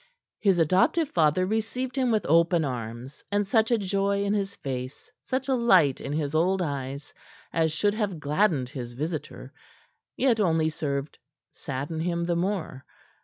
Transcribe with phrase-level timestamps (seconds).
[0.39, 5.11] His adoptive father received him with open arms, and such a joy in his face,
[5.21, 7.13] such a light in his old eyes
[7.53, 9.53] as should have gladdened his visitor,
[10.17, 11.19] yet only served
[11.51, 12.83] sadden him the more.